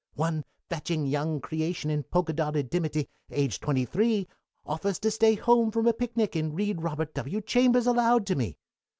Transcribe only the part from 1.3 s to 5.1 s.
creation in polka dotted dimity, aged twenty three, offers